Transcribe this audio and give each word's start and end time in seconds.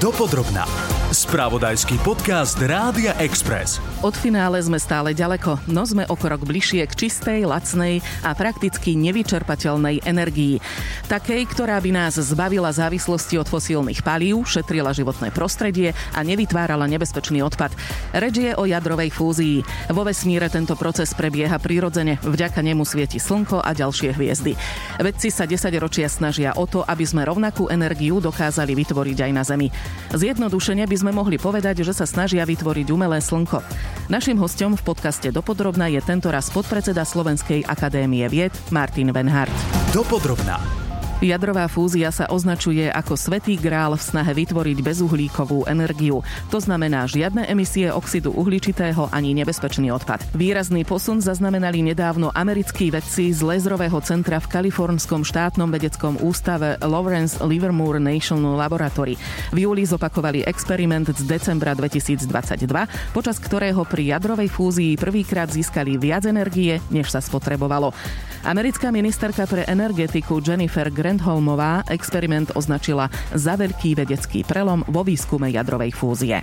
Dopodrobná. 0.00 0.99
Spravodajský 1.10 1.98
podcast 2.06 2.54
Rádia 2.62 3.18
Express. 3.18 3.82
Od 3.98 4.14
finále 4.14 4.62
sme 4.62 4.78
stále 4.78 5.10
ďaleko, 5.10 5.58
no 5.66 5.82
sme 5.82 6.06
o 6.06 6.14
krok 6.14 6.46
bližšie 6.46 6.86
k 6.86 6.94
čistej, 6.94 7.50
lacnej 7.50 7.98
a 8.22 8.30
prakticky 8.30 8.94
nevyčerpateľnej 8.94 10.06
energii. 10.06 10.62
Takej, 11.10 11.50
ktorá 11.50 11.82
by 11.82 11.90
nás 11.90 12.14
zbavila 12.14 12.70
závislosti 12.70 13.42
od 13.42 13.50
fosílnych 13.50 14.06
palív, 14.06 14.46
šetrila 14.46 14.94
životné 14.94 15.34
prostredie 15.34 15.98
a 16.14 16.22
nevytvárala 16.22 16.86
nebezpečný 16.86 17.42
odpad. 17.42 17.74
Reč 18.14 18.38
je 18.38 18.54
o 18.54 18.62
jadrovej 18.70 19.10
fúzii. 19.10 19.66
Vo 19.90 20.06
vesmíre 20.06 20.46
tento 20.46 20.78
proces 20.78 21.10
prebieha 21.10 21.58
prirodzene, 21.58 22.22
vďaka 22.22 22.62
nemu 22.62 22.86
svieti 22.86 23.18
slnko 23.18 23.58
a 23.58 23.74
ďalšie 23.74 24.14
hviezdy. 24.14 24.54
Vedci 25.02 25.34
sa 25.34 25.42
10 25.42 25.74
ročia 25.82 26.06
snažia 26.06 26.54
o 26.54 26.70
to, 26.70 26.86
aby 26.86 27.02
sme 27.02 27.26
rovnakú 27.26 27.66
energiu 27.66 28.22
dokázali 28.22 28.78
vytvoriť 28.78 29.18
aj 29.26 29.32
na 29.34 29.42
Zemi. 29.42 29.74
Zjednodušene 30.14 30.86
by 30.86 30.99
sme 31.00 31.16
mohli 31.16 31.40
povedať, 31.40 31.80
že 31.80 31.96
sa 31.96 32.04
snažia 32.04 32.44
vytvoriť 32.44 32.86
umelé 32.92 33.24
slnko. 33.24 33.64
Našim 34.12 34.36
hostom 34.36 34.76
v 34.76 34.84
podcaste 34.84 35.32
Dopodrobna 35.32 35.88
je 35.88 36.04
tentoraz 36.04 36.52
podpredseda 36.52 37.08
Slovenskej 37.08 37.64
akadémie 37.64 38.28
vied 38.28 38.52
Martin 38.68 39.08
Venhart. 39.16 39.54
Dopodrobná. 39.96 40.89
Jadrová 41.20 41.68
fúzia 41.68 42.08
sa 42.08 42.32
označuje 42.32 42.88
ako 42.88 43.12
svetý 43.12 43.60
grál 43.60 43.92
v 43.92 44.00
snahe 44.00 44.32
vytvoriť 44.32 44.80
bezuhlíkovú 44.80 45.68
energiu. 45.68 46.24
To 46.48 46.56
znamená 46.56 47.04
žiadne 47.04 47.44
emisie 47.44 47.92
oxidu 47.92 48.32
uhličitého 48.32 49.12
ani 49.12 49.36
nebezpečný 49.36 49.92
odpad. 49.92 50.24
Výrazný 50.32 50.88
posun 50.88 51.20
zaznamenali 51.20 51.84
nedávno 51.84 52.32
americkí 52.32 52.88
vedci 52.88 53.36
z 53.36 53.44
Lézrového 53.44 54.00
centra 54.00 54.40
v 54.40 54.48
kalifornskom 54.48 55.20
štátnom 55.20 55.68
vedeckom 55.68 56.16
ústave 56.24 56.80
Lawrence 56.80 57.36
Livermore 57.44 58.00
National 58.00 58.56
Laboratory. 58.56 59.20
V 59.52 59.68
júli 59.68 59.84
zopakovali 59.84 60.48
experiment 60.48 61.12
z 61.12 61.20
decembra 61.28 61.76
2022, 61.76 62.64
počas 63.12 63.36
ktorého 63.36 63.84
pri 63.84 64.16
jadrovej 64.16 64.48
fúzii 64.48 64.96
prvýkrát 64.96 65.52
získali 65.52 66.00
viac 66.00 66.24
energie, 66.24 66.80
než 66.88 67.12
sa 67.12 67.20
spotrebovalo. 67.20 67.92
Americká 68.40 68.88
ministerka 68.88 69.44
pre 69.44 69.68
energetiku 69.68 70.40
Jennifer 70.40 70.88
Grandholmová 71.10 71.90
experiment 71.90 72.54
označila 72.54 73.10
za 73.34 73.58
veľký 73.58 73.98
vedecký 73.98 74.46
prelom 74.46 74.86
vo 74.86 75.02
výskume 75.02 75.50
jadrovej 75.50 75.90
fúzie. 75.90 76.38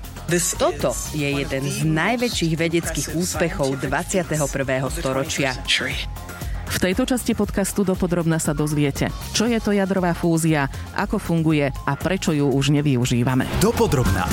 Toto 0.60 0.92
je 1.16 1.24
jeden 1.24 1.64
z 1.64 1.88
najväčších 1.88 2.54
vedeckých 2.60 3.08
úspechov 3.16 3.80
21. 3.80 4.28
storočia. 4.92 5.56
V 6.68 6.78
tejto 6.84 7.08
časti 7.08 7.32
podcastu 7.32 7.88
dopodrobna 7.88 8.44
sa 8.44 8.52
dozviete, 8.52 9.08
čo 9.32 9.48
je 9.48 9.56
to 9.64 9.72
jadrová 9.72 10.12
fúzia, 10.12 10.68
ako 11.00 11.16
funguje 11.16 11.72
a 11.72 11.96
prečo 11.96 12.36
ju 12.36 12.52
už 12.52 12.76
nevyužívame. 12.76 13.48
Dopodrobná. 13.64 14.28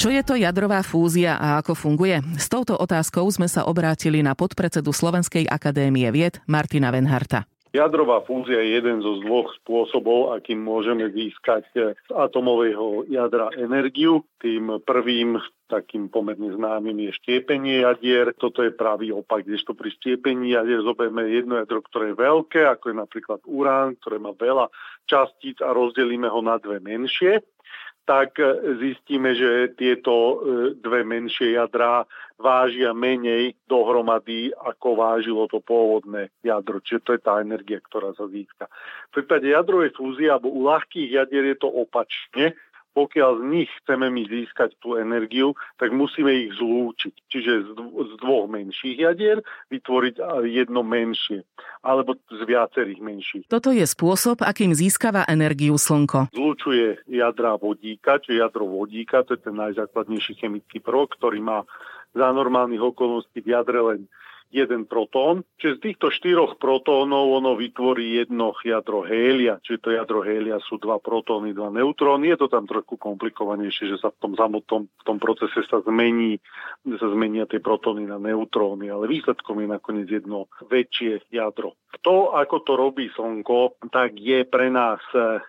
Čo 0.00 0.08
je 0.08 0.24
to 0.24 0.32
jadrová 0.32 0.80
fúzia 0.80 1.36
a 1.36 1.60
ako 1.60 1.76
funguje? 1.76 2.24
S 2.40 2.48
touto 2.48 2.72
otázkou 2.72 3.28
sme 3.28 3.52
sa 3.52 3.68
obrátili 3.68 4.24
na 4.24 4.32
podpredsedu 4.32 4.96
Slovenskej 4.96 5.44
akadémie 5.44 6.08
vied 6.08 6.40
Martina 6.48 6.88
Venharta. 6.88 7.44
Jadrová 7.78 8.26
fúzia 8.26 8.58
je 8.58 8.74
jeden 8.74 8.98
zo 8.98 9.22
dvoch 9.22 9.54
spôsobov, 9.62 10.34
akým 10.34 10.58
môžeme 10.58 11.06
získať 11.14 11.62
z 11.70 11.94
atomového 12.10 13.06
jadra 13.06 13.54
energiu. 13.54 14.26
Tým 14.42 14.82
prvým 14.82 15.38
takým 15.70 16.10
pomerne 16.10 16.50
známym 16.58 17.06
je 17.06 17.12
štiepenie 17.22 17.86
jadier. 17.86 18.34
Toto 18.34 18.66
je 18.66 18.74
pravý 18.74 19.14
opak, 19.14 19.46
kdežto 19.46 19.78
pri 19.78 19.94
štiepení 19.94 20.58
jadier 20.58 20.82
zoberieme 20.82 21.30
jedno 21.30 21.54
jadro, 21.62 21.78
ktoré 21.86 22.10
je 22.10 22.18
veľké, 22.18 22.66
ako 22.66 22.84
je 22.90 22.96
napríklad 22.98 23.40
urán, 23.46 23.94
ktoré 24.02 24.16
má 24.18 24.34
veľa 24.34 24.74
častíc 25.06 25.62
a 25.62 25.70
rozdelíme 25.70 26.26
ho 26.26 26.40
na 26.42 26.58
dve 26.58 26.82
menšie 26.82 27.46
tak 28.08 28.40
e, 28.40 28.48
zistíme, 28.80 29.36
že 29.36 29.76
tieto 29.76 30.12
e, 30.16 30.34
dve 30.80 31.04
menšie 31.04 31.60
jadrá 31.60 32.08
vážia 32.40 32.96
menej 32.96 33.52
dohromady, 33.68 34.48
ako 34.56 34.96
vážilo 34.96 35.44
to 35.52 35.60
pôvodné 35.60 36.32
jadro. 36.40 36.80
Čiže 36.80 37.04
to 37.04 37.10
je 37.12 37.20
tá 37.20 37.44
energia, 37.44 37.84
ktorá 37.84 38.16
sa 38.16 38.24
získa. 38.32 38.72
V 39.12 39.20
prípade 39.20 39.52
jadrovej 39.52 39.92
fúzie 39.92 40.32
alebo 40.32 40.48
u 40.48 40.64
ľahkých 40.64 41.20
jadier 41.20 41.52
je 41.52 41.56
to 41.60 41.68
opačne 41.68 42.56
pokiaľ 42.98 43.30
z 43.38 43.44
nich 43.46 43.70
chceme 43.82 44.10
my 44.10 44.26
získať 44.26 44.74
tú 44.82 44.98
energiu, 44.98 45.54
tak 45.78 45.94
musíme 45.94 46.34
ich 46.34 46.58
zlúčiť. 46.58 47.14
Čiže 47.30 47.52
z, 47.70 48.12
dvoch 48.18 48.50
menších 48.50 48.98
jadier 48.98 49.38
vytvoriť 49.70 50.18
jedno 50.50 50.82
menšie, 50.82 51.46
alebo 51.86 52.18
z 52.26 52.42
viacerých 52.42 52.98
menších. 52.98 53.44
Toto 53.46 53.70
je 53.70 53.86
spôsob, 53.86 54.42
akým 54.42 54.74
získava 54.74 55.22
energiu 55.30 55.78
Slnko. 55.78 56.34
Zlučuje 56.34 57.06
jadra 57.06 57.54
vodíka, 57.54 58.18
čiže 58.18 58.42
jadro 58.42 58.66
vodíka, 58.66 59.22
to 59.22 59.38
je 59.38 59.46
ten 59.46 59.54
najzákladnejší 59.54 60.34
chemický 60.42 60.82
prvok, 60.82 61.14
ktorý 61.14 61.38
má 61.38 61.62
za 62.18 62.34
normálnych 62.34 62.82
okolností 62.82 63.46
v 63.46 63.54
jadre 63.54 63.78
len 63.78 64.00
jeden 64.48 64.88
protón. 64.88 65.44
Čiže 65.60 65.78
z 65.78 65.82
týchto 65.84 66.08
štyroch 66.08 66.56
protónov 66.56 67.28
ono 67.36 67.52
vytvorí 67.54 68.20
jedno 68.24 68.56
jadro 68.64 69.04
hélia, 69.04 69.60
čiže 69.60 69.78
to 69.84 69.90
jadro 69.92 70.24
hélia 70.24 70.56
sú 70.64 70.80
dva 70.80 70.96
protóny, 70.96 71.52
dva 71.52 71.68
neutróny. 71.68 72.32
Je 72.32 72.38
to 72.40 72.48
tam 72.48 72.64
trošku 72.64 72.96
komplikovanejšie, 72.96 73.92
že 73.92 74.00
sa 74.00 74.08
v 74.08 74.18
tom 74.20 74.32
samotnom 74.34 74.88
v 74.88 75.02
tom 75.04 75.18
procese 75.20 75.60
sa 75.68 75.84
zmení, 75.84 76.40
sa 76.96 77.08
zmenia 77.12 77.44
tie 77.44 77.60
protóny 77.60 78.08
na 78.08 78.16
neutróny, 78.16 78.88
ale 78.88 79.08
výsledkom 79.08 79.60
je 79.60 79.68
nakoniec 79.68 80.08
jedno 80.08 80.48
väčšie 80.64 81.28
jadro. 81.28 81.76
To, 82.04 82.36
ako 82.36 82.56
to 82.64 82.72
robí 82.76 83.08
Slnko, 83.12 83.80
tak 83.92 84.16
je 84.16 84.44
pre 84.44 84.68
nás 84.68 85.00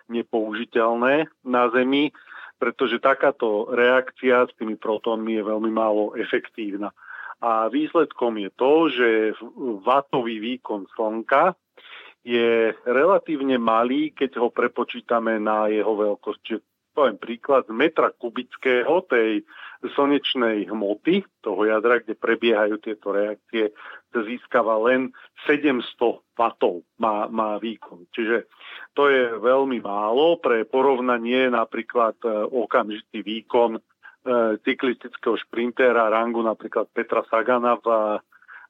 nepoužiteľné 0.08 1.28
na 1.44 1.62
Zemi, 1.72 2.12
pretože 2.60 3.00
takáto 3.00 3.72
reakcia 3.72 4.44
s 4.44 4.52
tými 4.60 4.76
protónmi 4.76 5.40
je 5.40 5.42
veľmi 5.48 5.72
málo 5.72 6.12
efektívna. 6.16 6.92
A 7.40 7.72
výsledkom 7.72 8.36
je 8.36 8.50
to, 8.52 8.72
že 8.92 9.08
vatový 9.80 10.40
výkon 10.40 10.84
Slnka 10.92 11.56
je 12.20 12.76
relatívne 12.84 13.56
malý, 13.56 14.12
keď 14.12 14.36
ho 14.36 14.48
prepočítame 14.52 15.40
na 15.40 15.72
jeho 15.72 15.96
veľkosť. 15.96 16.40
Čiže 16.44 16.60
poviem 16.92 17.16
príklad, 17.16 17.64
z 17.64 17.72
metra 17.72 18.12
kubického 18.12 19.00
tej 19.08 19.46
slnečnej 19.96 20.68
hmoty, 20.68 21.24
toho 21.40 21.64
jadra, 21.64 22.04
kde 22.04 22.12
prebiehajú 22.12 22.76
tieto 22.76 23.16
reakcie, 23.16 23.72
získava 24.12 24.76
len 24.84 25.08
700 25.48 25.80
vatov 26.36 26.84
má, 27.00 27.24
má 27.32 27.56
výkon. 27.56 28.04
Čiže 28.12 28.50
to 28.92 29.08
je 29.08 29.32
veľmi 29.40 29.80
málo. 29.80 30.36
Pre 30.42 30.68
porovnanie 30.68 31.48
napríklad 31.48 32.20
e, 32.20 32.28
okamžitý 32.52 33.24
výkon 33.24 33.80
cyklistického 34.66 35.36
šprintera 35.40 36.12
rangu 36.12 36.44
napríklad 36.44 36.92
Petra 36.92 37.24
Sagana 37.28 37.80
v, 37.80 37.86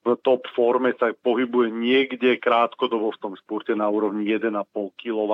v 0.06 0.09
top 0.22 0.47
forme 0.55 0.94
sa 0.94 1.11
pohybuje 1.11 1.75
niekde 1.75 2.38
krátkodobo 2.38 3.11
v 3.15 3.21
tom 3.21 3.34
spurte 3.34 3.75
na 3.75 3.91
úrovni 3.91 4.31
1,5 4.31 4.55
kW. 4.94 5.33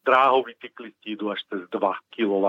Dráhoví 0.00 0.56
cyklisti 0.62 1.18
idú 1.18 1.34
až 1.34 1.42
cez 1.50 1.66
2 1.68 1.82
kW 2.14 2.46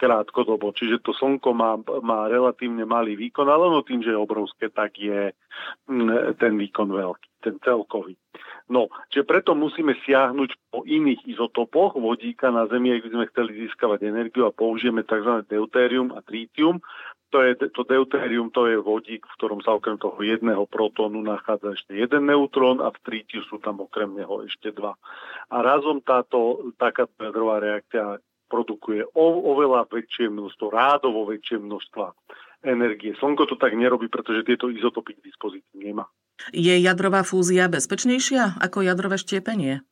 krátkodobo. 0.00 0.72
Čiže 0.72 1.04
to 1.04 1.12
slnko 1.12 1.52
má, 1.52 1.76
má 2.00 2.24
relatívne 2.32 2.88
malý 2.88 3.20
výkon, 3.20 3.44
ale 3.44 3.68
no 3.68 3.84
tým, 3.84 4.00
že 4.00 4.16
je 4.16 4.18
obrovské, 4.18 4.72
tak 4.72 4.96
je 4.96 5.36
ten 6.40 6.52
výkon 6.56 6.88
veľký, 6.88 7.28
ten 7.44 7.60
celkový. 7.60 8.16
No, 8.70 8.86
čiže 9.10 9.26
preto 9.26 9.52
musíme 9.58 9.98
siahnuť 10.06 10.70
po 10.70 10.86
iných 10.86 11.26
izotopoch 11.26 11.98
vodíka 11.98 12.54
na 12.54 12.70
Zemi, 12.70 12.94
ak 12.94 13.02
by 13.02 13.10
sme 13.10 13.30
chceli 13.34 13.50
získavať 13.66 14.06
energiu 14.06 14.46
a 14.46 14.54
použijeme 14.54 15.02
tzv. 15.02 15.44
deutérium 15.50 16.14
a 16.14 16.22
tritium. 16.24 16.78
To, 17.30 17.46
je, 17.46 17.54
to 17.54 17.86
deutérium 17.86 18.50
to 18.50 18.66
je 18.66 18.78
vodík, 18.78 19.22
v 19.22 19.36
ktorom 19.38 19.62
sa 19.62 19.78
okrem 19.78 19.98
toho 20.02 20.18
jedného 20.18 20.66
protónu 20.66 21.22
nachádza 21.22 21.78
ešte 21.78 21.94
jeden 21.94 22.26
neutrón 22.26 22.82
a 22.82 22.90
v 22.90 22.98
trítiu 23.06 23.46
sú 23.46 23.62
tam 23.62 23.82
okrem 23.86 24.18
neho 24.18 24.42
ešte 24.46 24.74
dva. 24.74 24.98
A 25.50 25.62
razom 25.62 26.02
táto 26.02 26.70
takáto 26.74 27.14
jadrová 27.22 27.62
reakcia 27.62 28.18
produkuje 28.50 29.06
o, 29.14 29.26
oveľa 29.54 29.86
väčšie 29.86 30.26
množstvo, 30.26 30.66
rádovo 30.74 31.30
väčšie 31.30 31.62
množstva 31.62 32.10
energie. 32.66 33.14
Slnko 33.16 33.46
to 33.46 33.56
tak 33.56 33.78
nerobí, 33.78 34.10
pretože 34.10 34.42
tieto 34.42 34.66
izotopy 34.66 35.16
k 35.16 35.24
dispozícii 35.30 35.78
nemá. 35.78 36.10
Je 36.50 36.74
jadrová 36.82 37.22
fúzia 37.22 37.70
bezpečnejšia 37.70 38.58
ako 38.58 38.82
jadrové 38.82 39.16
štiepenie? 39.16 39.86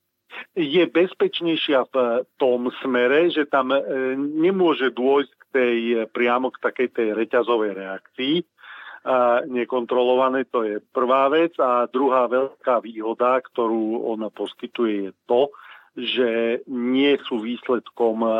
Je 0.59 0.85
bezpečnejšia 0.85 1.89
v 1.89 2.27
tom 2.37 2.69
smere, 2.83 3.33
že 3.33 3.49
tam 3.49 3.73
e, 3.73 3.81
nemôže 4.19 4.93
dôjsť 4.93 5.33
k 5.33 5.45
tej, 5.55 5.79
e, 5.79 5.97
priamo 6.11 6.53
k 6.53 6.63
takej 6.63 6.89
tej 6.93 7.09
reťazovej 7.17 7.73
reakcii, 7.79 8.35
a 9.09 9.41
nekontrolované, 9.47 10.45
to 10.51 10.67
je 10.69 10.77
prvá 10.93 11.33
vec. 11.33 11.57
A 11.57 11.89
druhá 11.89 12.29
veľká 12.29 12.85
výhoda, 12.85 13.41
ktorú 13.41 14.05
ona 14.05 14.29
poskytuje, 14.29 15.09
je 15.09 15.13
to, 15.25 15.49
že 15.99 16.63
nie 16.71 17.19
sú 17.27 17.43
výsledkom, 17.43 18.23
e, 18.23 18.35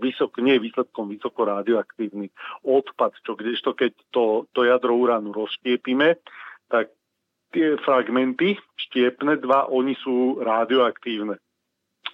vysok, 0.00 0.40
nie 0.40 0.56
je 0.56 0.64
výsledkom 0.72 1.12
vysoko 1.12 1.44
radioaktívny 1.44 2.32
odpad, 2.64 3.12
čo 3.20 3.36
kdežto 3.36 3.76
keď 3.76 3.92
to, 4.08 4.48
to 4.56 4.64
jadro 4.64 4.96
uránu 4.96 5.36
rozštiepime, 5.36 6.16
tak 6.72 6.88
tie 7.52 7.76
fragmenty 7.84 8.56
štiepne 8.78 9.36
dva, 9.36 9.68
oni 9.68 9.92
sú 10.00 10.40
radioaktívne. 10.40 11.36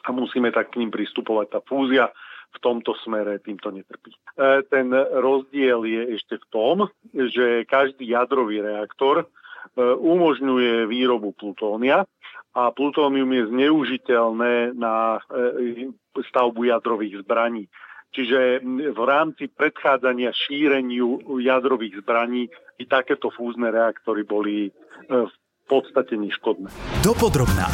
A 0.07 0.09
musíme 0.11 0.51
tak 0.51 0.75
k 0.75 0.83
ním 0.83 0.91
pristupovať. 0.91 1.47
Tá 1.51 1.61
fúzia 1.63 2.11
v 2.55 2.59
tomto 2.63 2.97
smere 3.05 3.43
týmto 3.43 3.69
netrpí. 3.69 4.17
Ten 4.73 4.89
rozdiel 4.97 5.85
je 5.85 6.03
ešte 6.17 6.41
v 6.41 6.47
tom, 6.49 6.77
že 7.13 7.69
každý 7.69 8.09
jadrový 8.09 8.65
reaktor 8.65 9.29
umožňuje 10.01 10.87
výrobu 10.87 11.35
plutónia 11.35 12.07
a 12.57 12.63
plutónium 12.73 13.29
je 13.33 13.43
zneužiteľné 13.51 14.73
na 14.79 15.21
stavbu 16.17 16.71
jadrových 16.71 17.21
zbraní. 17.27 17.69
Čiže 18.15 18.65
v 18.97 19.01
rámci 19.05 19.53
predchádzania 19.53 20.33
šíreniu 20.33 21.21
jadrových 21.37 22.01
zbraní 22.01 22.49
i 22.81 22.85
takéto 22.89 23.29
fúzne 23.29 23.69
reaktory 23.69 24.25
boli 24.25 24.73
v 25.11 25.35
podstate 25.69 26.17
neškodné. 26.17 26.73
Dopodrobná. 27.05 27.69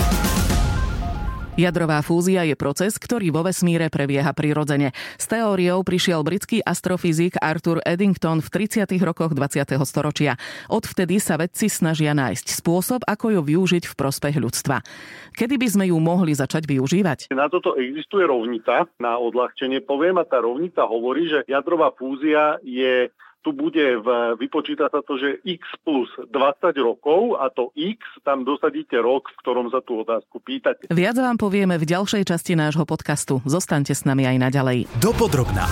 Jadrová 1.52 2.00
fúzia 2.00 2.49
je 2.49 2.56
proces, 2.56 2.96
ktorý 2.96 3.28
vo 3.28 3.44
vesmíre 3.44 3.93
prebieha 3.93 4.32
prirodzene. 4.32 4.96
S 5.20 5.28
teóriou 5.28 5.84
prišiel 5.84 6.25
britský 6.25 6.64
astrofyzik 6.64 7.37
Arthur 7.37 7.84
Eddington 7.84 8.40
v 8.40 8.49
30. 8.49 8.88
rokoch 9.04 9.37
20. 9.37 9.69
storočia. 9.84 10.40
Odvtedy 10.72 11.20
sa 11.20 11.37
vedci 11.37 11.69
snažia 11.69 12.16
nájsť 12.16 12.56
spôsob, 12.56 13.04
ako 13.04 13.37
ju 13.37 13.40
využiť 13.44 13.84
v 13.84 13.94
prospech 14.00 14.40
ľudstva. 14.40 14.81
Kedy 15.37 15.60
by 15.60 15.69
sme 15.69 15.84
ju 15.93 16.00
mohli 16.00 16.32
začať 16.32 16.64
využívať? 16.64 17.28
Na 17.37 17.52
toto 17.52 17.76
existuje 17.76 18.25
rovnita, 18.25 18.88
na 18.96 19.20
odľahčenie 19.20 19.84
poviem, 19.84 20.16
a 20.16 20.25
tá 20.25 20.40
rovnita 20.40 20.88
hovorí, 20.88 21.28
že 21.28 21.44
jadrová 21.44 21.93
fúzia 21.93 22.56
je 22.64 23.12
tu 23.42 23.50
bude 23.52 23.98
v, 24.00 24.08
vypočíta 24.38 24.88
sa 24.88 25.02
to, 25.02 25.18
že 25.18 25.42
x 25.42 25.62
plus 25.82 26.08
20 26.30 26.32
rokov 26.78 27.36
a 27.42 27.50
to 27.50 27.74
x 27.74 27.98
tam 28.22 28.46
dosadíte 28.46 28.96
rok, 29.02 29.28
v 29.34 29.36
ktorom 29.42 29.66
sa 29.68 29.82
tú 29.82 30.06
otázku 30.06 30.38
pýtate. 30.40 30.88
Viac 30.88 31.18
vám 31.18 31.36
povieme 31.36 31.76
v 31.76 31.84
ďalšej 31.84 32.30
časti 32.30 32.54
nášho 32.54 32.86
podcastu. 32.86 33.42
Zostaňte 33.44 33.92
s 33.92 34.06
nami 34.06 34.24
aj 34.24 34.36
naďalej. 34.38 34.78
Dopodrobná. 35.02 35.66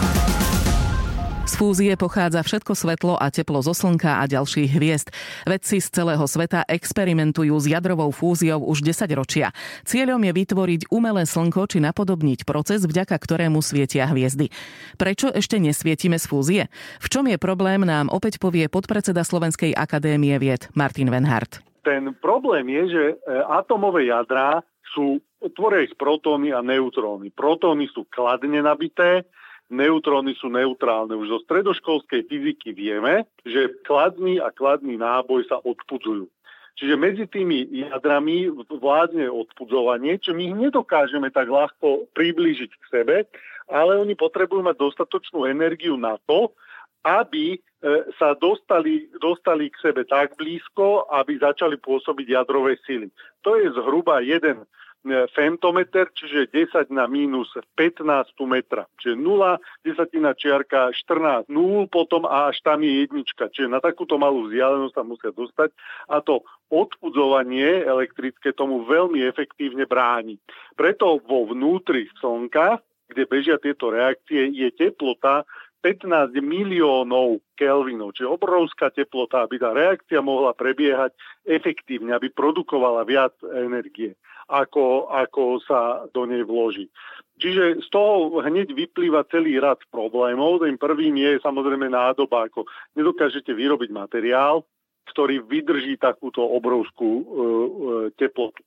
Fúzie 1.61 1.93
pochádza 1.93 2.41
všetko 2.41 2.73
svetlo 2.73 3.15
a 3.21 3.29
teplo 3.29 3.61
zo 3.61 3.77
Slnka 3.77 4.17
a 4.17 4.25
ďalších 4.25 4.81
hviezd. 4.81 5.13
Vedci 5.45 5.85
z 5.85 5.93
celého 5.93 6.25
sveta 6.25 6.65
experimentujú 6.65 7.53
s 7.53 7.69
jadrovou 7.69 8.09
fúziou 8.17 8.65
už 8.65 8.81
10 8.81 9.05
ročia. 9.13 9.53
Cieľom 9.85 10.25
je 10.25 10.33
vytvoriť 10.41 10.81
umelé 10.89 11.29
slnko 11.29 11.69
či 11.69 11.85
napodobniť 11.85 12.49
proces, 12.49 12.89
vďaka 12.89 13.13
ktorému 13.13 13.61
svietia 13.61 14.09
hviezdy. 14.09 14.49
Prečo 14.97 15.29
ešte 15.37 15.61
nesvietime 15.61 16.17
z 16.17 16.33
fúzie? 16.33 16.63
V 16.97 17.13
čom 17.13 17.29
je 17.29 17.37
problém, 17.37 17.85
nám 17.85 18.09
opäť 18.09 18.41
povie 18.41 18.65
podpredseda 18.73 19.21
Slovenskej 19.21 19.77
akadémie 19.77 20.41
vied 20.41 20.65
Martin 20.73 21.13
Venhart. 21.13 21.61
Ten 21.85 22.17
problém 22.25 22.73
je, 22.73 22.83
že 22.89 23.05
e, 23.05 23.15
atomové 23.53 24.09
jadrá 24.09 24.65
sú, 24.97 25.21
tvoria 25.53 25.85
ich 25.85 25.93
protóny 26.01 26.57
a 26.57 26.65
neutróny. 26.65 27.29
Protóny 27.37 27.85
sú 27.93 28.09
kladne 28.09 28.65
nabité, 28.65 29.29
neutróny 29.71 30.35
sú 30.37 30.51
neutrálne. 30.51 31.15
Už 31.15 31.31
zo 31.31 31.39
stredoškolskej 31.47 32.27
fyziky 32.27 32.75
vieme, 32.75 33.25
že 33.47 33.71
kladný 33.87 34.43
a 34.43 34.51
kladný 34.51 34.99
náboj 34.99 35.47
sa 35.47 35.63
odpudzujú. 35.63 36.27
Čiže 36.77 36.95
medzi 36.97 37.25
tými 37.29 37.69
jadrami 37.93 38.49
vládne 38.69 39.29
odpudzovanie, 39.29 40.17
čo 40.17 40.33
my 40.33 40.43
ich 40.49 40.57
nedokážeme 40.57 41.29
tak 41.29 41.53
ľahko 41.53 42.09
priblížiť 42.17 42.71
k 42.73 42.85
sebe, 42.89 43.17
ale 43.69 44.01
oni 44.01 44.17
potrebujú 44.17 44.65
mať 44.65 44.77
dostatočnú 44.81 45.47
energiu 45.47 46.01
na 46.01 46.17
to, 46.25 46.51
aby 47.05 47.57
e, 47.57 47.59
sa 48.17 48.33
dostali, 48.37 49.09
dostali 49.21 49.69
k 49.69 49.77
sebe 49.81 50.05
tak 50.05 50.37
blízko, 50.37 51.09
aby 51.13 51.37
začali 51.41 51.77
pôsobiť 51.81 52.27
jadrové 52.29 52.77
sily. 52.85 53.09
To 53.45 53.57
je 53.57 53.73
zhruba 53.73 54.21
jeden 54.25 54.65
femtometer, 55.09 56.13
čiže 56.13 56.53
10 56.53 56.93
na 56.93 57.09
mínus 57.09 57.49
15 57.77 58.37
metra. 58.45 58.85
Čiže 59.01 59.17
0, 59.17 59.57
desatina 59.81 60.37
čiarka 60.37 60.93
14, 60.93 61.49
0 61.49 61.89
potom 61.89 62.29
a 62.29 62.53
až 62.53 62.61
tam 62.61 62.85
je 62.85 63.05
jednička. 63.05 63.49
Čiže 63.49 63.73
na 63.73 63.81
takúto 63.81 64.21
malú 64.21 64.49
vzdialenosť 64.49 64.95
sa 64.95 65.03
musia 65.05 65.31
dostať 65.33 65.73
a 66.13 66.21
to 66.21 66.45
odpudzovanie 66.69 67.89
elektrické 67.89 68.53
tomu 68.53 68.85
veľmi 68.85 69.25
efektívne 69.25 69.89
bráni. 69.89 70.37
Preto 70.77 71.17
vo 71.25 71.49
vnútri 71.49 72.13
Slnka, 72.21 72.85
kde 73.09 73.23
bežia 73.25 73.57
tieto 73.57 73.89
reakcie, 73.89 74.53
je 74.53 74.69
teplota 74.77 75.49
15 75.81 76.37
miliónov 76.45 77.41
kelvinov, 77.57 78.13
čiže 78.13 78.29
obrovská 78.29 78.93
teplota, 78.93 79.49
aby 79.49 79.57
tá 79.57 79.73
reakcia 79.73 80.21
mohla 80.21 80.53
prebiehať 80.53 81.17
efektívne, 81.49 82.13
aby 82.13 82.29
produkovala 82.29 83.09
viac 83.09 83.33
energie 83.49 84.13
ako, 84.51 85.07
ako 85.15 85.63
sa 85.63 86.11
do 86.11 86.27
nej 86.27 86.43
vloží. 86.43 86.91
Čiže 87.41 87.81
z 87.81 87.89
toho 87.89 88.43
hneď 88.45 88.75
vyplýva 88.77 89.25
celý 89.33 89.57
rad 89.57 89.81
problémov. 89.89 90.61
Tým 90.61 90.77
prvým 90.77 91.17
je 91.17 91.41
samozrejme 91.41 91.89
nádoba, 91.89 92.51
ako 92.51 92.69
nedokážete 92.99 93.55
vyrobiť 93.57 93.89
materiál, 93.95 94.67
ktorý 95.09 95.41
vydrží 95.41 95.97
takúto 95.97 96.45
obrovskú 96.45 97.11
e, 97.11 97.23
e, 97.23 97.45
teplotu. 98.21 98.61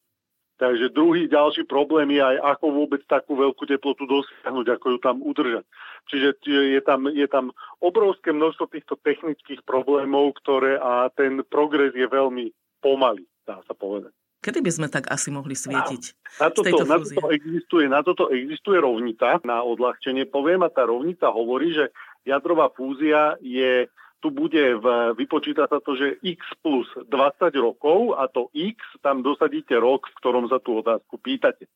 Takže 0.58 0.96
druhý 0.96 1.28
ďalší 1.28 1.66
problém 1.66 2.14
je 2.14 2.22
aj, 2.24 2.38
ako 2.56 2.66
vôbec 2.72 3.02
takú 3.10 3.36
veľkú 3.36 3.68
teplotu 3.68 4.06
dosiahnuť, 4.06 4.66
ako 4.80 4.86
ju 4.96 4.98
tam 5.02 5.20
udržať. 5.20 5.66
Čiže 6.08 6.30
je 6.46 6.82
tam, 6.82 7.10
je 7.10 7.28
tam 7.28 7.52
obrovské 7.84 8.32
množstvo 8.32 8.72
týchto 8.72 8.96
technických 9.02 9.66
problémov, 9.66 10.38
ktoré 10.40 10.78
a 10.78 11.10
ten 11.12 11.42
progres 11.46 11.92
je 11.98 12.06
veľmi 12.06 12.54
pomalý, 12.80 13.26
dá 13.44 13.60
sa 13.66 13.74
povedať. 13.74 14.14
Kedy 14.44 14.60
by 14.60 14.72
sme 14.76 14.88
tak 14.92 15.08
asi 15.08 15.32
mohli 15.32 15.56
svietiť? 15.56 16.04
Na, 16.44 16.46
na, 16.46 16.48
toto, 16.52 16.84
na, 16.84 16.98
toto, 17.00 17.32
existuje, 17.32 17.86
na 17.88 18.00
toto 18.04 18.24
existuje 18.28 18.76
rovnita, 18.76 19.40
na 19.48 19.64
odľahčenie 19.64 20.28
poviem, 20.28 20.68
a 20.68 20.70
tá 20.70 20.84
rovnita 20.84 21.32
hovorí, 21.32 21.72
že 21.72 21.96
jadrová 22.28 22.68
fúzia 22.76 23.40
je 23.40 23.88
tu 24.24 24.32
bude 24.32 24.80
v, 24.80 24.86
vypočíta 25.20 25.68
sa 25.68 25.84
to, 25.84 26.00
že 26.00 26.16
x 26.24 26.40
plus 26.64 26.88
20 26.96 27.12
rokov 27.60 28.16
a 28.16 28.32
to 28.32 28.48
x 28.56 28.80
tam 29.04 29.20
dosadíte 29.20 29.76
rok, 29.76 30.08
v 30.08 30.18
ktorom 30.24 30.48
sa 30.48 30.64
tú 30.64 30.80
otázku 30.80 31.20
pýtate. 31.20 31.68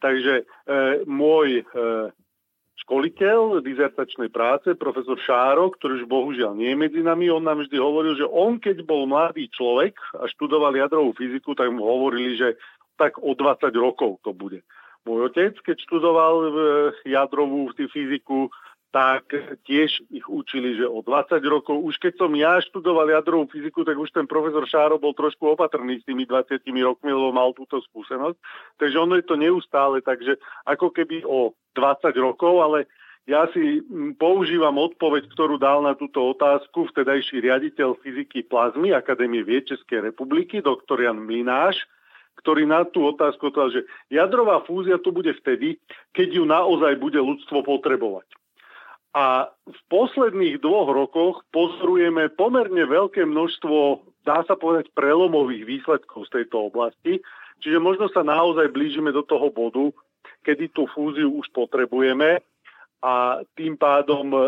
Takže 0.00 0.34
e, 0.40 0.44
môj 1.04 1.60
e, 1.60 1.62
školiteľ 2.82 3.62
dizertačnej 3.62 4.28
práce, 4.34 4.74
profesor 4.74 5.14
Šáro, 5.20 5.70
ktorý 5.70 6.02
už 6.02 6.10
bohužiaľ 6.10 6.58
nie 6.58 6.74
je 6.74 6.80
medzi 6.80 7.00
nami, 7.00 7.30
on 7.30 7.46
nám 7.46 7.62
vždy 7.62 7.76
hovoril, 7.78 8.18
že 8.18 8.26
on 8.26 8.58
keď 8.58 8.82
bol 8.82 9.06
mladý 9.06 9.46
človek 9.54 9.94
a 10.18 10.26
študoval 10.26 10.74
jadrovú 10.74 11.14
fyziku, 11.14 11.54
tak 11.54 11.70
mu 11.70 11.86
hovorili, 11.86 12.34
že 12.34 12.58
tak 12.98 13.18
o 13.22 13.34
20 13.34 13.70
rokov 13.78 14.22
to 14.22 14.34
bude. 14.34 14.62
Môj 15.04 15.28
otec, 15.28 15.52
keď 15.60 15.76
študoval 15.84 16.34
e, 16.40 16.50
jadrovú 17.12 17.68
fyziku, 17.76 18.48
tak 18.94 19.26
tiež 19.66 20.06
ich 20.06 20.22
učili, 20.30 20.78
že 20.78 20.86
o 20.86 21.02
20 21.02 21.42
rokov, 21.50 21.82
už 21.82 21.98
keď 21.98 22.14
som 22.14 22.30
ja 22.38 22.62
študoval 22.62 23.10
jadrovú 23.10 23.50
fyziku, 23.50 23.82
tak 23.82 23.98
už 23.98 24.14
ten 24.14 24.30
profesor 24.30 24.62
Šáro 24.70 25.02
bol 25.02 25.10
trošku 25.18 25.50
opatrný 25.50 25.98
s 25.98 26.06
tými 26.06 26.22
20 26.22 26.62
rokmi, 26.62 27.10
lebo 27.10 27.34
mal 27.34 27.50
túto 27.58 27.82
skúsenosť. 27.90 28.38
Takže 28.78 28.96
ono 29.02 29.18
je 29.18 29.26
to 29.26 29.34
neustále, 29.34 29.98
takže 29.98 30.38
ako 30.62 30.94
keby 30.94 31.26
o 31.26 31.58
20 31.74 32.14
rokov, 32.22 32.54
ale 32.62 32.86
ja 33.26 33.50
si 33.50 33.82
mm, 33.82 34.14
používam 34.14 34.78
odpoveď, 34.78 35.26
ktorú 35.26 35.58
dal 35.58 35.82
na 35.82 35.98
túto 35.98 36.30
otázku 36.30 36.86
vtedajší 36.94 37.42
riaditeľ 37.42 37.98
fyziky 37.98 38.46
plazmy 38.46 38.94
Akadémie 38.94 39.42
vied 39.42 39.66
Českej 39.66 40.06
republiky, 40.06 40.62
doktor 40.62 41.02
Jan 41.02 41.18
Mlináš, 41.18 41.82
ktorý 42.38 42.62
na 42.62 42.86
tú 42.86 43.10
otázku 43.10 43.50
povedal, 43.50 43.74
že 43.74 43.90
jadrová 44.06 44.62
fúzia 44.62 45.02
tu 45.02 45.10
bude 45.10 45.34
vtedy, 45.34 45.82
keď 46.14 46.28
ju 46.38 46.44
naozaj 46.46 46.94
bude 47.02 47.18
ľudstvo 47.18 47.66
potrebovať. 47.66 48.30
A 49.14 49.46
v 49.46 49.80
posledných 49.94 50.58
dvoch 50.58 50.90
rokoch 50.90 51.46
pozorujeme 51.54 52.34
pomerne 52.34 52.82
veľké 52.82 53.22
množstvo, 53.22 54.02
dá 54.26 54.42
sa 54.42 54.58
povedať, 54.58 54.90
prelomových 54.90 55.62
výsledkov 55.62 56.26
z 56.26 56.42
tejto 56.42 56.66
oblasti. 56.66 57.22
Čiže 57.62 57.78
možno 57.78 58.10
sa 58.10 58.26
naozaj 58.26 58.74
blížime 58.74 59.14
do 59.14 59.22
toho 59.22 59.54
bodu, 59.54 59.94
kedy 60.42 60.74
tú 60.74 60.90
fúziu 60.90 61.30
už 61.30 61.46
potrebujeme 61.54 62.42
a 63.04 63.44
tým 63.54 63.78
pádom 63.78 64.34
e, 64.34 64.40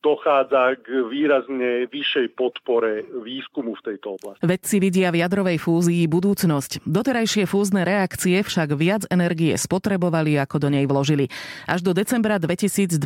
dochádza 0.00 0.80
k 0.80 1.06
výrazne 1.08 1.84
vyššej 1.92 2.32
podpore 2.36 3.04
výskumu 3.20 3.76
v 3.76 3.82
tejto 3.92 4.16
oblasti. 4.16 4.42
Vedci 4.44 4.76
vidia 4.80 5.12
v 5.12 5.20
jadrovej 5.20 5.60
fúzii 5.60 6.08
budúcnosť. 6.08 6.88
Doterajšie 6.88 7.44
fúzne 7.44 7.84
reakcie 7.84 8.40
však 8.40 8.72
viac 8.76 9.04
energie 9.12 9.52
spotrebovali, 9.54 10.40
ako 10.40 10.56
do 10.56 10.68
nej 10.72 10.88
vložili. 10.88 11.28
Až 11.68 11.84
do 11.84 11.92
decembra 11.92 12.40
2022, 12.40 12.96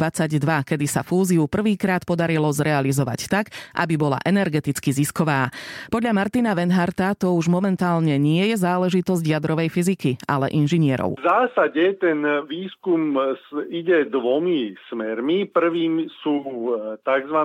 kedy 0.40 0.86
sa 0.86 1.02
fúziu 1.02 1.50
prvýkrát 1.50 2.06
podarilo 2.06 2.46
zrealizovať 2.54 3.26
tak, 3.26 3.50
aby 3.74 3.98
bola 3.98 4.22
energeticky 4.22 4.94
zisková. 4.94 5.50
Podľa 5.90 6.14
Martina 6.14 6.54
Venharta 6.54 7.18
to 7.18 7.34
už 7.34 7.50
momentálne 7.50 8.14
nie 8.22 8.46
je 8.54 8.56
záležitosť 8.62 9.24
jadrovej 9.26 9.68
fyziky, 9.68 10.22
ale 10.30 10.46
inžinierov. 10.54 11.18
V 11.18 11.26
zásade 11.26 11.98
ten 11.98 12.22
výskum 12.46 13.18
ide 13.66 14.06
dvomi 14.06 14.78
smermi. 14.86 15.50
Prvým 15.50 16.06
sú 16.22 16.70
tzv. 17.02 17.38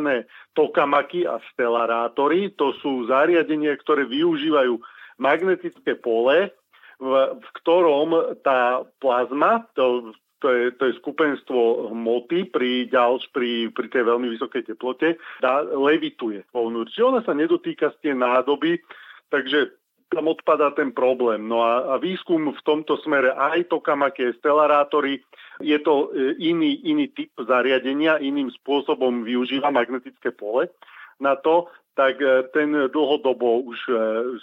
tokamaky 0.53 1.27
a 1.29 1.39
stelarátory. 1.53 2.53
To 2.59 2.75
sú 2.79 3.07
zariadenia, 3.07 3.75
ktoré 3.79 4.05
využívajú 4.05 4.79
magnetické 5.19 5.99
pole, 5.99 6.51
v, 6.99 7.11
v 7.39 7.47
ktorom 7.63 8.39
tá 8.43 8.83
plazma, 8.99 9.67
to 9.75 10.11
to 10.39 10.47
je, 10.55 10.71
to 10.79 10.87
je 10.87 10.93
skupenstvo 11.03 11.91
hmoty 11.91 12.47
pri, 12.47 12.87
ďalš, 12.87 13.27
pri, 13.35 13.75
pri 13.75 13.87
tej 13.91 14.07
veľmi 14.07 14.31
vysokej 14.31 14.71
teplote, 14.71 15.19
dá, 15.43 15.67
levituje 15.67 16.47
povnútri. 16.55 16.95
Čiže 16.95 17.09
ona 17.11 17.21
sa 17.27 17.35
nedotýka 17.35 17.91
z 17.99 18.07
tie 18.07 18.13
nádoby, 18.15 18.79
takže 19.27 19.78
tam 20.09 20.25
odpadá 20.27 20.73
ten 20.73 20.89
problém. 20.89 21.45
No 21.45 21.61
a, 21.61 21.93
a 21.93 22.01
výskum 22.01 22.49
v 22.49 22.61
tomto 22.65 22.97
smere 23.05 23.29
aj 23.33 23.69
tokamaké 23.69 24.33
stelarátory, 24.41 25.21
je 25.61 25.77
to 25.85 26.09
e, 26.09 26.35
iný, 26.41 26.81
iný 26.81 27.13
typ 27.13 27.29
zariadenia, 27.37 28.17
iným 28.17 28.49
spôsobom 28.49 29.21
využíva 29.21 29.69
magnetické 29.69 30.33
pole 30.33 30.73
na 31.21 31.37
to, 31.37 31.69
tak 31.93 32.17
e, 32.17 32.49
ten 32.49 32.73
dlhodobo 32.89 33.69
už 33.69 33.79
e, 33.85 33.93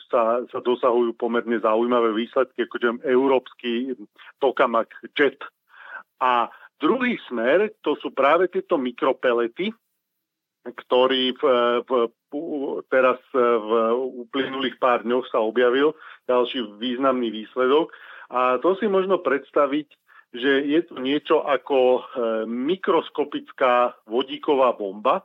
sa, 0.07 0.47
sa 0.47 0.59
dosahujú 0.63 1.19
pomerne 1.19 1.59
zaujímavé 1.59 2.15
výsledky, 2.15 2.71
ako 2.71 3.03
európsky 3.03 3.97
tokamak 4.39 4.93
JET. 5.19 5.43
A 6.23 6.47
druhý 6.79 7.19
smer, 7.27 7.75
to 7.83 7.99
sú 7.99 8.15
práve 8.15 8.47
tieto 8.53 8.79
mikropelety, 8.79 9.75
ktorý 10.67 11.35
v, 11.39 11.43
v, 11.87 11.91
teraz 12.89 13.19
v 13.35 13.71
uplynulých 14.27 14.77
pár 14.81 15.03
dňoch 15.03 15.29
sa 15.31 15.41
objavil, 15.43 15.95
ďalší 16.27 16.79
významný 16.81 17.31
výsledok. 17.31 17.93
A 18.31 18.59
to 18.59 18.75
si 18.79 18.91
možno 18.91 19.23
predstaviť, 19.23 19.87
že 20.35 20.53
je 20.67 20.81
to 20.85 20.99
niečo 20.99 21.41
ako 21.47 21.79
e, 21.79 22.01
mikroskopická 22.45 23.95
vodíková 24.05 24.75
bomba. 24.75 25.25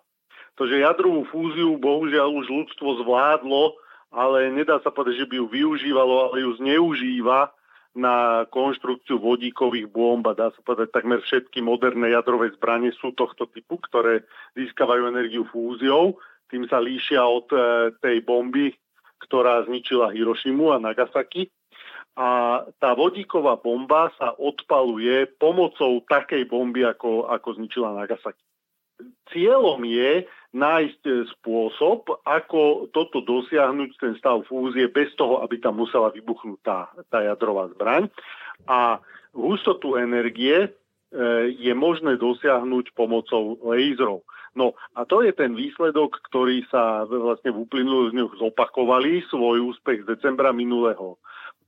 To, 0.59 0.69
že 0.69 0.83
jadrovú 0.83 1.25
fúziu 1.27 1.75
bohužiaľ 1.81 2.29
už 2.31 2.47
ľudstvo 2.47 3.01
zvládlo, 3.01 3.75
ale 4.13 4.51
nedá 4.51 4.77
sa 4.83 4.93
povedať, 4.93 5.25
že 5.25 5.29
by 5.31 5.35
ju 5.41 5.45
využívalo, 5.49 6.29
ale 6.29 6.45
ju 6.45 6.51
zneužíva 6.59 7.49
na 7.91 8.47
konštrukciu 8.47 9.19
vodíkových 9.19 9.91
bomb 9.91 10.23
a 10.23 10.35
dá 10.35 10.47
sa 10.55 10.61
povedať, 10.63 10.95
takmer 10.95 11.19
všetky 11.19 11.59
moderné 11.59 12.15
jadrové 12.15 12.55
zbranie 12.55 12.95
sú 12.95 13.11
tohto 13.11 13.51
typu, 13.51 13.83
ktoré 13.83 14.23
získavajú 14.55 15.11
energiu 15.11 15.43
fúziou. 15.51 16.15
Tým 16.51 16.67
sa 16.67 16.83
líšia 16.83 17.23
od 17.23 17.47
e, 17.55 17.57
tej 18.03 18.19
bomby, 18.27 18.75
ktorá 19.23 19.63
zničila 19.63 20.11
Hirošimu 20.11 20.75
a 20.75 20.83
Nagasaki. 20.83 21.47
A 22.19 22.61
tá 22.75 22.91
vodíková 22.91 23.55
bomba 23.55 24.11
sa 24.19 24.35
odpaluje 24.35 25.31
pomocou 25.39 26.03
takej 26.03 26.43
bomby, 26.51 26.83
ako, 26.83 27.31
ako 27.31 27.55
zničila 27.55 27.95
Nagasaki. 27.95 28.43
Cieľom 29.31 29.81
je 29.87 30.27
nájsť 30.51 31.01
e, 31.07 31.13
spôsob, 31.39 32.11
ako 32.27 32.91
toto 32.91 33.23
dosiahnuť, 33.23 33.89
ten 33.95 34.13
stav 34.19 34.43
fúzie, 34.43 34.91
bez 34.91 35.15
toho, 35.15 35.39
aby 35.39 35.57
tam 35.63 35.79
musela 35.79 36.11
vybuchnúť 36.11 36.59
tá, 36.59 36.91
tá 37.07 37.23
jadrová 37.23 37.71
zbraň. 37.71 38.11
A 38.67 38.99
hustotu 39.31 39.95
energie 39.95 40.67
e, 40.67 40.69
je 41.55 41.71
možné 41.71 42.19
dosiahnuť 42.19 42.91
pomocou 42.91 43.55
laserov. 43.63 44.27
No 44.51 44.75
a 44.95 45.07
to 45.07 45.23
je 45.23 45.31
ten 45.31 45.55
výsledok, 45.55 46.19
ktorý 46.27 46.67
sa 46.67 47.07
vlastne 47.07 47.55
v 47.55 47.63
uplynulých 47.63 48.11
dňoch 48.11 48.33
zopakovali, 48.39 49.23
svoj 49.31 49.71
úspech 49.71 50.03
z 50.03 50.19
decembra 50.19 50.51
minulého 50.51 51.15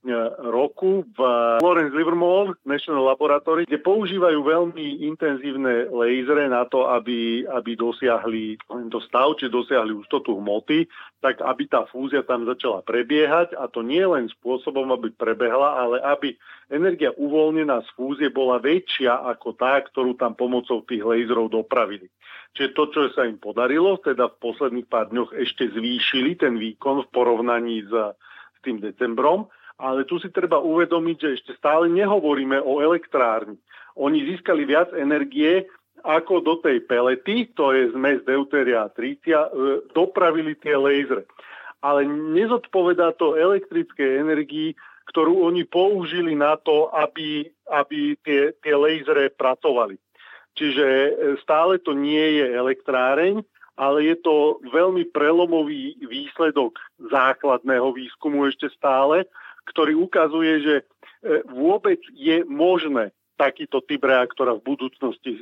E, 0.03 0.11
roku 0.51 1.07
v 1.15 1.19
Florence 1.63 1.95
Livermore 1.95 2.59
National 2.67 3.07
Laboratory, 3.07 3.63
kde 3.63 3.79
používajú 3.79 4.43
veľmi 4.43 5.07
intenzívne 5.07 5.87
lasery 5.87 6.51
na 6.51 6.67
to, 6.67 6.91
aby, 6.91 7.47
aby 7.47 7.71
dosiahli 7.79 8.59
tento 8.67 8.99
stav, 8.99 9.31
či 9.39 9.47
dosiahli 9.47 9.95
ústotu 9.95 10.35
hmoty, 10.35 10.91
tak 11.23 11.39
aby 11.39 11.71
tá 11.71 11.87
fúzia 11.87 12.19
tam 12.19 12.43
začala 12.43 12.83
prebiehať 12.83 13.55
a 13.55 13.71
to 13.71 13.79
nie 13.79 14.03
len 14.03 14.27
spôsobom, 14.27 14.91
aby 14.91 15.07
prebehla, 15.15 15.87
ale 15.87 16.03
aby 16.03 16.35
energia 16.67 17.15
uvoľnená 17.15 17.87
z 17.87 17.89
fúzie 17.95 18.27
bola 18.27 18.59
väčšia 18.59 19.23
ako 19.23 19.55
tá, 19.55 19.79
ktorú 19.87 20.19
tam 20.19 20.35
pomocou 20.35 20.83
tých 20.83 20.99
laserov 20.99 21.47
dopravili. 21.47 22.11
Čiže 22.53 22.77
to, 22.77 22.83
čo 22.93 22.99
sa 23.17 23.25
im 23.25 23.41
podarilo, 23.41 23.97
teda 23.97 24.29
v 24.29 24.39
posledných 24.39 24.85
pár 24.85 25.09
dňoch 25.09 25.33
ešte 25.33 25.73
zvýšili 25.73 26.37
ten 26.37 26.61
výkon 26.61 27.01
v 27.01 27.09
porovnaní 27.09 27.81
s, 27.81 27.93
s 28.53 28.59
tým 28.61 28.77
decembrom, 28.77 29.49
ale 29.81 30.05
tu 30.05 30.21
si 30.21 30.29
treba 30.29 30.61
uvedomiť, 30.61 31.17
že 31.17 31.33
ešte 31.41 31.51
stále 31.57 31.89
nehovoríme 31.89 32.61
o 32.61 32.77
elektrárni. 32.77 33.57
Oni 33.97 34.21
získali 34.21 34.69
viac 34.69 34.93
energie, 34.93 35.65
ako 36.05 36.45
do 36.45 36.53
tej 36.61 36.83
pelety, 36.85 37.49
to 37.57 37.73
je 37.73 37.89
zmes 37.95 38.21
deuteria 38.27 38.85
a 38.85 38.93
trícia, 38.93 39.47
e, 39.47 39.81
dopravili 39.95 40.53
tie 40.59 40.75
lasery. 40.77 41.23
Ale 41.81 42.05
nezodpovedá 42.07 43.15
to 43.17 43.39
elektrickej 43.39 44.21
energii, 44.21 44.75
ktorú 45.09 45.47
oni 45.47 45.63
použili 45.67 46.35
na 46.35 46.55
to, 46.59 46.91
aby, 46.91 47.47
aby 47.71 48.15
tie, 48.23 48.51
tie 48.61 48.73
lasery 48.75 49.31
pracovali. 49.31 49.95
Čiže 50.53 50.85
e, 50.85 51.11
stále 51.41 51.81
to 51.81 51.97
nie 51.97 52.41
je 52.41 52.45
elektráreň, 52.53 53.41
ale 53.73 54.05
je 54.05 54.15
to 54.21 54.61
veľmi 54.69 55.09
prelomový 55.09 55.97
výsledok 56.05 56.77
základného 57.09 57.89
výskumu 57.93 58.45
ešte 58.45 58.69
stále 58.73 59.25
ktorý 59.69 59.95
ukazuje, 59.95 60.53
že 60.63 60.75
e, 60.79 60.83
vôbec 61.47 61.99
je 62.11 62.43
možné 62.47 63.15
takýto 63.39 63.81
typ 63.83 64.03
reaktora 64.05 64.53
v 64.59 64.65
budúcnosti 64.75 65.41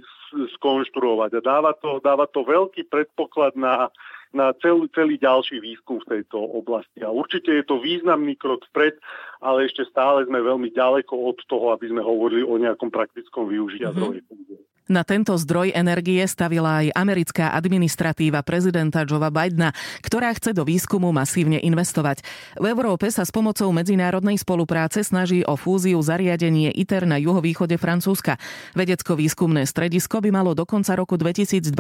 skonštruovať. 0.58 1.30
A 1.38 1.42
dáva 1.44 1.72
to, 1.76 2.00
dáva 2.00 2.26
to 2.30 2.46
veľký 2.48 2.88
predpoklad 2.88 3.58
na, 3.60 3.92
na 4.32 4.56
celý, 4.64 4.88
celý 4.96 5.20
ďalší 5.20 5.60
výskum 5.60 6.00
v 6.08 6.18
tejto 6.18 6.40
oblasti. 6.40 7.04
A 7.04 7.12
určite 7.12 7.52
je 7.52 7.66
to 7.68 7.84
významný 7.84 8.40
krok 8.40 8.64
vpred, 8.72 8.96
ale 9.44 9.68
ešte 9.68 9.84
stále 9.92 10.24
sme 10.24 10.40
veľmi 10.40 10.72
ďaleko 10.72 11.14
od 11.14 11.38
toho, 11.52 11.76
aby 11.76 11.92
sme 11.92 12.00
hovorili 12.00 12.48
o 12.48 12.56
nejakom 12.56 12.88
praktickom 12.88 13.52
využití 13.52 13.84
mm-hmm. 13.84 14.71
Na 14.90 15.06
tento 15.06 15.38
zdroj 15.38 15.78
energie 15.78 16.26
stavila 16.26 16.82
aj 16.82 16.98
americká 16.98 17.54
administratíva 17.54 18.42
prezidenta 18.42 19.06
Joea 19.06 19.30
Bidena, 19.30 19.78
ktorá 20.02 20.34
chce 20.34 20.58
do 20.58 20.66
výskumu 20.66 21.14
masívne 21.14 21.62
investovať. 21.62 22.26
V 22.58 22.66
Európe 22.66 23.06
sa 23.14 23.22
s 23.22 23.30
pomocou 23.30 23.70
medzinárodnej 23.70 24.42
spolupráce 24.42 25.06
snaží 25.06 25.46
o 25.46 25.54
fúziu 25.54 26.02
zariadenie 26.02 26.74
ITER 26.74 27.06
na 27.06 27.22
juhovýchode 27.22 27.78
Francúzska. 27.78 28.42
Vedecko-výskumné 28.74 29.70
stredisko 29.70 30.18
by 30.18 30.34
malo 30.34 30.58
do 30.58 30.66
konca 30.66 30.98
roku 30.98 31.14
2025 31.14 31.72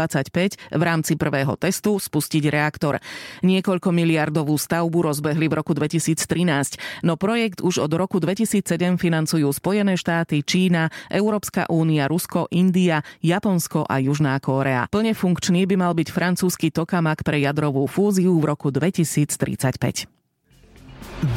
v 0.70 0.82
rámci 0.86 1.18
prvého 1.18 1.58
testu 1.58 1.98
spustiť 1.98 2.54
reaktor. 2.54 3.02
Niekoľko 3.42 3.90
miliardovú 3.90 4.54
stavbu 4.62 5.10
rozbehli 5.10 5.50
v 5.50 5.58
roku 5.58 5.74
2013, 5.74 7.02
no 7.02 7.18
projekt 7.18 7.66
už 7.66 7.82
od 7.82 7.92
roku 7.98 8.22
2007 8.22 9.02
financujú 9.02 9.50
Spojené 9.50 9.98
štáty, 9.98 10.46
Čína, 10.46 10.94
Európska 11.10 11.66
únia, 11.68 12.06
Rusko, 12.06 12.46
India 12.54 12.91
India, 12.92 13.08
Japonsko 13.24 13.88
a 13.88 14.04
Južná 14.04 14.36
Kórea. 14.44 14.92
Plne 14.92 15.16
funkčný 15.16 15.64
by 15.64 15.76
mal 15.80 15.96
byť 15.96 16.12
francúzsky 16.12 16.76
tokamak 16.76 17.24
pre 17.24 17.40
jadrovú 17.40 17.88
fúziu 17.88 18.36
v 18.36 18.52
roku 18.52 18.68
2035. 18.68 20.12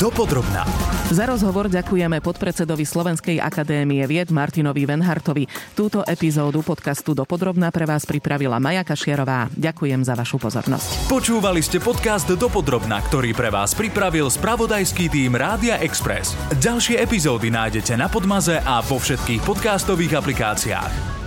Dopodrobná. 0.01 0.65
Za 1.13 1.29
rozhovor 1.29 1.69
ďakujeme 1.69 2.25
podpredsedovi 2.25 2.89
Slovenskej 2.89 3.37
akadémie 3.37 4.01
vied 4.09 4.33
Martinovi 4.33 4.89
Venhartovi. 4.89 5.45
Túto 5.77 6.01
epizódu 6.09 6.65
podcastu 6.65 7.13
Dopodrobná 7.13 7.69
pre 7.69 7.85
vás 7.85 8.09
pripravila 8.09 8.57
Maja 8.57 8.81
Kašiarová. 8.81 9.53
Ďakujem 9.53 10.01
za 10.09 10.17
vašu 10.17 10.41
pozornosť. 10.41 11.13
Počúvali 11.13 11.61
ste 11.61 11.85
podcast 11.85 12.25
Dopodrobná, 12.33 13.05
ktorý 13.05 13.37
pre 13.37 13.53
vás 13.53 13.77
pripravil 13.77 14.33
spravodajský 14.33 15.13
tým 15.13 15.37
Rádia 15.37 15.77
Express. 15.85 16.33
Ďalšie 16.57 17.05
epizódy 17.05 17.53
nájdete 17.53 17.93
na 18.01 18.09
Podmaze 18.09 18.65
a 18.65 18.81
vo 18.81 18.97
všetkých 18.97 19.45
podcastových 19.45 20.17
aplikáciách. 20.17 21.24